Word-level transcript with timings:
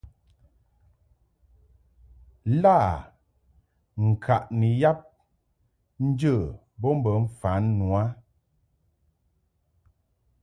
Lâ 2.61 2.75
ŋkaʼni 4.09 4.69
yab 4.81 4.99
njə 6.05 6.33
bo 6.79 6.89
bə 7.03 7.11
mfan 7.23 7.63
nu 7.77 7.85
a. 8.03 8.03